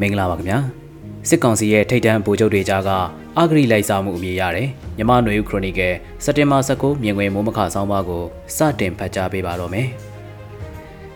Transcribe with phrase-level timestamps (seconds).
[0.00, 0.58] မင်္ဂလာပါခင်ဗျာ
[1.28, 2.90] စစ်ကောင်စီရဲ့ထိတ်တန့်ဗိုလ်ချုပ်တွေကြားက
[3.38, 8.24] အဂရိလိုက်စားမှုအမည်ရတယ်မြမနွေဦးခရိုနီကယ်စက်တင်ဘာ19မြင်ကွင်းမိုးမခဆောင်းပါးကို
[8.56, 9.88] စတင်ဖတ်ကြားပေးပါတော့မယ်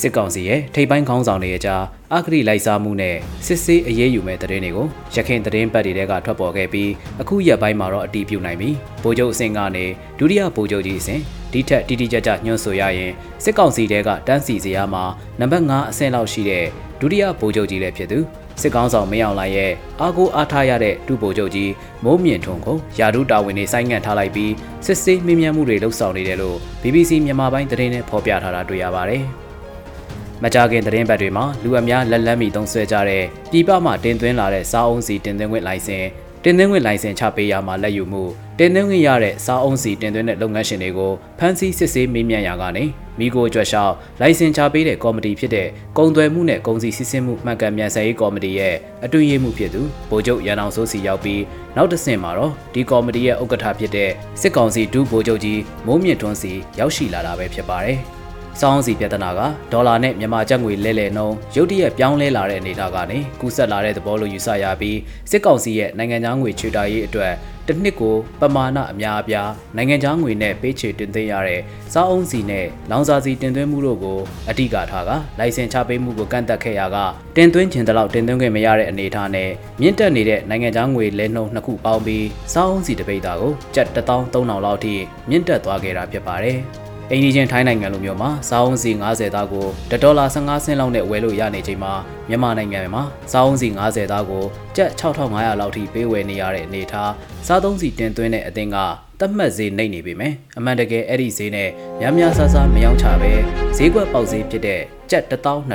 [0.00, 1.82] စစ်ကောင်စီရဲ့ထိတ်ပိုင်းခေါင်းဆောင်တွေအကြား
[2.14, 3.16] အဂရိလိုက်စားမှုနဲ့
[3.46, 8.70] စစ်ဆေးအရေးယူမဲ့တဲ့တွေကိုရခိုင်သတင်းပတ်တွေကထွက်ပေါ်ခဲ့ပြီးအခုရက်ပိုင်းမှာတော့အတီးပြုတ်နိုင်ပြီ
[9.02, 9.84] ဗိုလ်ချုပ်အဆင့်ကနေ
[10.18, 11.20] ဒုတိယဗိုလ်ချုပ်ကြီးအဆင့်
[11.52, 13.12] ဒီထက်တိတိကျကျညွှန်ဆိုရရင်
[13.44, 15.04] စစ်ကောင်စီတဲကတန်းစီစရာမှာ
[15.40, 16.64] နံပါတ်5အဆင့်လောက်ရှိတဲ့
[17.00, 18.18] ဒုတိယဗိုလ်ချုပ်ကြီးလည်းဖြစ်သူ
[18.62, 21.70] စစ်ကောင်းဆောင်မင်းအောင်လှိုင်ရဲ့အာကိုအားထားရတဲ့ဒုဗိုလ်ချုပ်ကြီး
[22.04, 24.52] မိုးမြင့်ထွန်းကိုယာဒုတာဝန်တွေစိုင်းငံ့ထားလိုက်ပြီး
[24.86, 29.24] စစ်ဆေးမြင်မြန်မှုတွေလှုပ်ဆောင်နေတယ်လို့ BBC မြန်မာပိုင်းသတင်းနဲ့ဖော်ပြထားတာတွေ့ရပါတယ်။
[30.42, 36.04] မကြခင်သတင်းပတ်တွေမှာလူအများလက်လန်းမီသုံးဆွဲကြတဲ့ပြည်ပမှတင်သွင်းလာတဲ့စားအုံးစီတင်သွင်းခွင့်လိုင်စင်
[36.44, 38.24] တင်သွင်းခွင့်လိုင်စင်ချပေးရမှာလက်ယူမှု
[38.60, 42.84] တင်သွင်းခွင့်ရတဲ့စားအုံးစီတင်သွင်းတဲ့လုပ်ငန်းရှင်တွေကိုဖမ်းဆီးစစ်ဆေးမေးမြန်းရာကနေ
[43.18, 51.42] မိကိုကြွက်လျှောက်လိုင်စင်ချပေးတဲ့ကော်မတီဖြစ်တဲ့ကုံသွယ်မှုနဲ့ကုန်စည်စစ်ဆေးမှုမှန်ကန်မြန်ဆန်ရေးကော်မတီရဲ့အတွင်းရေးမှုဖြစ်သူဗိုလ်ချုပ်ရန်အောင်စိုးစီရောက်ပြီး
[51.76, 58.00] နောက်တစ်ဆင့်မှာတော့ဒီကော်မတီရဲ့ဥက္ကဋ္ဌဖြစ်တဲ့စစ်ကောင်စီဒုဗိုလ်ချုပ်ကြီးမိုးမြင့်ထွန်းစီရောက်ရှိလာတာပဲဖြစ်ပါတယ်။
[58.60, 59.40] စောင်းစီပြဿနာက
[59.72, 64.98] ဒေါ်လာနဲ့မြန်မာကျပ်ငွေလဲလှယ်နှုန်းရုတ်တရက်ပြောင်းလဲလာတဲ့အနေအထားကနေကူးဆက်လာတဲ့သဘောလိုယူဆရပြီး
[65.30, 67.34] စစ်ကောင်စီရဲ့နိုင်ငံသားငွေချွေတာရေးအတွက်
[67.66, 71.60] တစ်နှစ်ကိုပမာဏအများအပြားနိုင်ငံခြားငွေနဲ့ပေးချေတင်သွင်းရတဲ့
[71.92, 74.18] စားအုံးစီနဲ့လောင်စာစီတင်သွင်းမှုတို့ကို
[74.50, 76.96] အဓိကထားကလိုင်စင်ချပေးမှုကိုကန့်သက်ခဲ့ရက
[77.36, 79.50] တင်သွင်းခြင်းတလောက်တင်သွင်းခွင့်မရတဲ့အနေအထားနဲ့
[79.80, 84.94] မြင့်တက်နေတဲ့နိုင်ငံခြားငွေလဲနှုန်းနှစ်ခုပေါင်းပြီးစားအုံးစီတပိတ်တာကိုကျပ်13000လောက်ထိ
[85.28, 86.60] မြင့်တက်သွားခဲ့တာဖြစ်ပါတယ်။
[87.10, 89.66] အိန္ဒိချင်းထိုင်းနိုင်ငံလိုမျိုးမှာစားအုံးစီ90သားကို
[90.02, 91.92] ဒေါ်လာ15ဆင့်လောက်နဲ့ဝယ်လို့ရနေချိန်မှာ
[92.28, 94.44] မြန်မာနိုင်ငံမှာစားအုံးစီ90သားကို
[94.76, 97.12] ကျပ်6500လောက်ထိပေးဝယ်နေရတဲ့အနေထား
[97.46, 98.76] စားသုံးစီတင်သွင်းတဲ့အသင်းက
[99.20, 101.70] သတ်မှတ်ဈေးနှိပ်နေပြီမယ်အမှန်တကယ်အဲ့ဒီဈေးနဲ့
[102.00, 103.32] များများဆဆမရောင်းချပဲ
[103.76, 105.70] ဈေးကွက်ပေါက်ဈေးဖြစ်တဲ့ကျပ်12000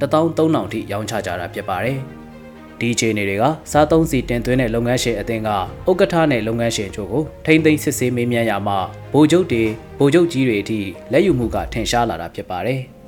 [0.00, 2.19] 13000ထိရောင်းချကြတာဖြစ်ပါတယ်
[2.80, 8.78] ဒီအခြေအနေတွေကစားသုံးစီတင်သွင်းတဲ့လုပ်ငန်းရှင်အသင်းကဥက္ကဋ္ဌနဲ့လုပ်ငန်းရှင်ချို့ကိုထိမ့်သိမ်းစစ်ဆေးမေးမြန်းရမှာ
[9.12, 9.64] ဗိုလ်ချုပ်တွေ
[9.98, 10.80] ဗိုလ်ချုပ်ကြီးတွေအထိ
[11.12, 12.80] လက်ယူမှုကထင်ရှားလာတာဖြစ်ပါတယ်။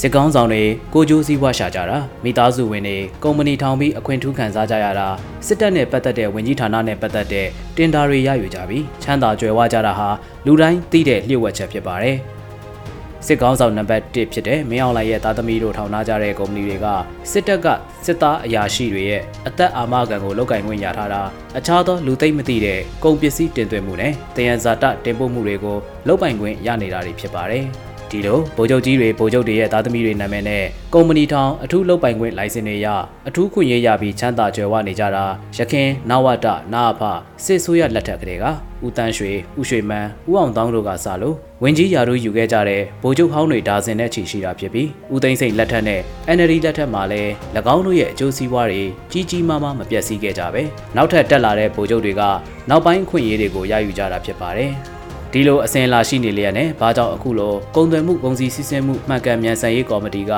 [0.00, 0.62] စစ်ကောင်းဆောင်တွေ
[0.94, 5.08] ကိုကြိုးစည်းဝါရှာကြတာမိသားစုဝင်တွေကုမ္ပဏီထောင်ပြီးအခွင့်ထူးခံစားကြရတာ
[5.46, 7.46] စစ်တပ်နဲ့ပတ်သက်တဲ့ဝင်ကြီးဌာနနဲ့ပတ်သက်တဲ့
[7.76, 10.08] တင်ဒါတွေရယူကြပြီးချမ်းသာကြွယ်ဝကြတာဟာ
[10.46, 12.18] လူတိုင်းသိတဲ့လျှို့ဝှက်ချက်ဖြစ်ပါတယ်။
[13.26, 16.86] စစ်ကောင်းဆောင်နံပါတ်1ဖြစ်တဲ့မင်းအောင်လှိုင်ရဲ့သားသမီးတို့ထောင်ထားကြတဲ့ကုမ္ပဏီတွေက
[17.30, 17.66] စစ်တပ်က
[18.06, 21.22] စစ်သားအရာရှိတွေရဲ့အသက်အာမခံကိုလောက်ကင်ခွင့်ရထားတာ
[21.58, 27.64] အခြားသောလူသိမ့်မသိတဲ့ကုန်ပစ္စည်းတင်သွင်းမှုနဲ့တယံဇာတတင်ပို့မှုတွေကိုလောက်ပိုင်ခွင့်ရနေတာတွေဖြစ်ပါတယ်
[28.10, 30.64] ဒီလိုဗိုလ်ချုပ်ကြီးတွေဗိုလ်ချုပ်တွေရဲ့သားသမီးတွေနာမည်နဲ့
[30.94, 32.88] ကုမ္ပဏီထောင်အထူးလုပ်ပိုင်ခွင့်လိုင်စင်တွေရ
[33.28, 35.24] အထူးခွင့်ရရပြီးချမ်းသာကြွယ်ဝနေကြတာ
[35.56, 37.02] ရခင်နဝတနာအဖ
[37.44, 38.44] စစ်ဆိုးရလက်ထက်ကလေးက
[38.84, 46.00] ဦးတန်းရွှေဦးရွှေမန်းဦးအောင်တောင်းတို့ကစလို့ ဝင်းကြီးယာတို့ယူခဲ့ကြတဲ့ဗိုလ်ချုပ်ဟောင်းတွေဒါဇင်နဲ့ချီရှိတာဖြစ်ပြီးဦးသိန်းစိန်လက်ထက်နဲ့
[46.36, 47.30] NLD လက်ထက်မှာလည်း၎
[47.74, 48.82] င်းတို့ရဲ့အကျိုးစီးပွားတွေ
[49.12, 50.62] ကြီးကြီးမားမားမပြတ်စည်းခဲ့ကြပဲ
[50.96, 52.22] နောက်ထပ်တက်လာတဲ့ဗိုလ်ချုပ်တွေက
[52.70, 54.72] နောက်ပိုင်းခွင့်ရေးတွေကိုရယူကြတာဖြစ်ပါတယ်
[55.32, 60.32] ဒီလိုအစင်လာရှိနေလျက်နဲ့ဘာကြောင့်အခုလိုကုန်သွယ်မှုကုန်စည်စီးဆင်းမှုမှန်ကန်မြန်ဆန်ရေးကော်မတီက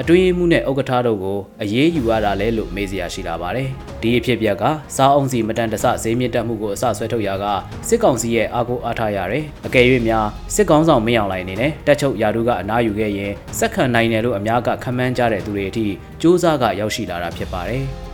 [0.00, 3.68] အတွင်းမှုနဲ့ဥက္ကဋ္ဌတို့ကိုအရေးယူရတာလဲလို့မေးစရာရှိလာပါတယ်။
[4.02, 4.64] ဒီအဖြစ်ပြက်က
[4.96, 7.44] စားအောင်စီမတန်တဆဈေးမြင့်တက်မှုကိုအစဆွဲထုတ်ရာက
[7.88, 15.90] စစ်ကောင်စီရဲ့အာကိုအားထားရတယ်။အကယ်၍များစစ်ကောင်ဆောင်မင်းအောင်လိုင်းအနေနဲ့တက်ချုပ်ယာဒုကအနားယူခဲ့ရင်စက်ခံနိုင်တယ်လို့အများကခန့်မှန်းကြတဲ့သူတွေအထိစ
[16.22, 17.86] 조사ကရောက်ရှိလာတာဖြစ်ပါတယ်။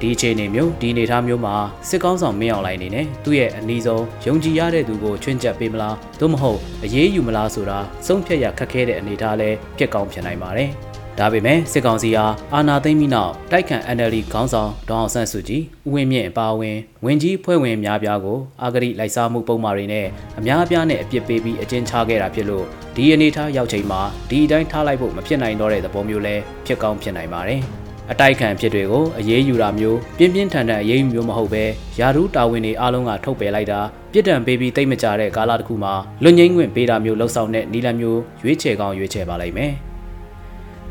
[0.00, 1.54] ဒီအခြေအနေမျိုးဒီအနေအထားမျိုးမှာ
[1.88, 10.70] စစ်ကောင်းဆောင်မင်းအောင်လိုင်းအနေနဲ့သူ့ရဲ့အနီးဆုံးယုံကြည်ရတဲ့သူကိုချွင်းချက်ပေးမလားသို့မဟုတ်အရေးယူမလားဆိုတာဆုံးဖြတ်ရခက်ခဲတဲ့အနေအထားလဲဖြစ်ကောင်းဖြစ်နိုင်ပါတယ်
[11.18, 12.24] ဒါပေမဲ့စစ်ကောင်စီဟာ
[12.54, 20.06] အာဏာသိမ်းပြီးနောက်တိုက်ခန့် NLD ခေါင်းဆောင်ဒေါအောင်ဆန်းစုကြည်ဦးဝင်းမြင့်အပါအဝင်ဝင်ကြီးဖွဲ့ဝင်များပြားကိုအာဂရိလိုက်စားမှုပုံမှားတွေနဲ့
[20.38, 22.64] အများအပြားနဲ့အပြစ်ပေးပြီးအကျဉ်းချခဲ့တာဖြစ်လို့
[22.96, 24.00] ဒီအနေထားရောက်ချိန်မှာ
[24.30, 26.34] ဒီအတိုင်းထားလိုက်ဖို့မဖြစ်နိုင်တော့တဲ့သဘောမျိုးလဲ
[26.66, 27.62] ဖြစ်ကောင်းဖြစ်နိုင်ပါတယ်။
[28.12, 31.64] အတိုက်ခံဖြစ်တွေကိုအရေးယူတာမျိုးပြင်းပြင်းထန်ထန်အရေးယူမျိုးမဟုတ်ပဲ
[31.98, 33.80] ယာရုတာဝန်တွေအားလုံးကထုတ်ပယ်လိုက်တာ
[34.12, 39.72] ပြစ်ဒဏ်ပေးပြီးတိတ်မကြတဲ့ကာလတစ်ခုမှာလွတ်ငင်းခွင့်ပေးတာမျိုးလှုပ်ဆောင်တဲ့နီလန်မျိုးရွေးချယ်ကောင်းရွေးချယ်ပါလိမ့်မယ်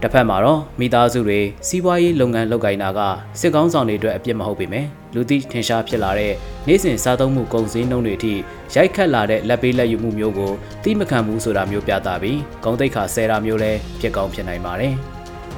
[0.01, 2.99] တစ်ဖက်မှာတော့မိသားစုတွေစီးပွားရေးလုပ်ငန်းလုပ်ကိုင်တာက
[3.39, 4.85] စစ်ကောင်းဆောင်တွေအတွက်အပြစ်မဟုတ်ပေမဲ့
[5.15, 6.33] လူသိထင်ရှားဖြစ်လာတဲ့
[6.67, 8.33] နေ့စဉ်စားသုံးမှုကုန်စည်နှုန်းတွေအထိ
[8.75, 10.51] ရိုက်ခတ်လာတဲ့လက်ပေးလက်ယူမှုမျိုးကို
[10.83, 14.95] သိမခံဘူးဆိုတာမျိုးပြသပြီးဂုံတိတ်ခါဆဲတာမျိုးလည်းဖြစ်ကောင်းဖြစ်နိုင်ပါတယ်။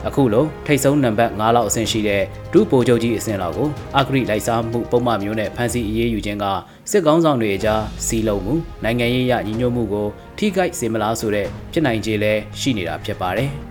[0.07, 2.22] အခုလိုထိတ်ဆုံးနံပါတ်9လောက်အဆင့်ရှိတဲ့
[2.54, 3.68] ဒုဗိုလ်ချုပ်ကြီးအဆင့်လောက်ကို
[3.98, 6.46] အဂရိလိုက်စားမှုပုံမှန်မျိုးနဲ့ဖမ်းဆီးအရေးယူခြင်းက
[6.92, 8.54] စစ်ကောင်းဆောင်တွေအကြားစီလုံးမှု
[8.84, 10.07] နိုင်ငံရေးရညီညွတ်မှုကို
[10.38, 13.52] ထိခိုက်စေမလားဆိုတဲ့ဖြစ်နိုင်ခြေလည်းရှိနေတာဖြစ်ပါတယ်။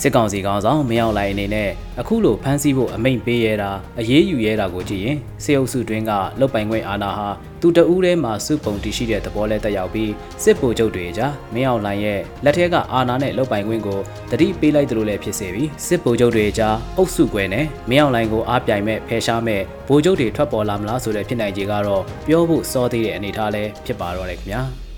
[0.00, 7.28] စစ်ကောင်စီကောင်ဆောင်မင်းအောင်လှိုင်အနေနဲ့အခုလိုဖမ်းဆီးဖို့အမိန့်ပေးရတာအရေးယူရတာကိုကြည့်ရင်စေအုပ်စုတွင်းကလုတ်ပိုင်ခွင့်အာဏာဟာ
[7.60, 10.12] သူတဦးထဲမှာစုပုံတည်ရှိတဲ့သဘောလဲတက်ရောက်ပြီး
[10.42, 14.00] စစ်ဗိုလ်ချုပ်တွေကြားမင်းအောင်လှိုင်ရဲ့လက်ထက်ကအာဏာနဲ့လုတ်ပိုင်ခွင့်ကို
[14.30, 24.62] တတိပေးလိုက်သလိုလည်းဖြစ်စေပြီးစစ်ဗိုလ်ချုပ်တွေကြားအုပ်စုကွဲနဲ့မင်းအောင်လှိုင်ကိုအားပြိုင်မဲ့ဖယ်ရှားမဲ့ဗိုလ်ချုပ်တွေထွက်ပေါ်လာမလားဆိုတဲ့ဖြစ်နိုင်ခြေကတော့ပြောဖို့စောသေးတဲ့အနေအထားလဲဖြစ်ပါတော့တယ်ခင်ဗျာ။